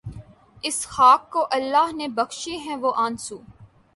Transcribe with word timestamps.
اس 0.63 0.77
خاک 0.87 1.29
کو 1.29 1.45
اللہ 1.51 1.91
نے 1.95 2.07
بخشے 2.15 2.55
ہیں 2.57 2.75
وہ 2.75 2.93
آنسو 2.95 3.37